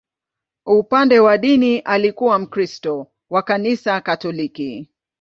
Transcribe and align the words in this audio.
Upande 0.65 1.19
wa 1.19 1.37
dini, 1.37 1.79
alikuwa 1.79 2.39
Mkristo 2.39 3.07
wa 3.29 3.41
Kanisa 3.43 4.01
Katoliki. 4.01 4.89